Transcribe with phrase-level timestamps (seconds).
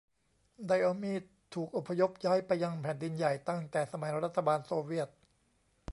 [0.67, 1.23] ไดออมีด
[1.53, 5.09] ถูกอพยพย้ายไปยังแผ่นดินใหญ่ตั้งแต่สมัยรัฐบาลโซเวียต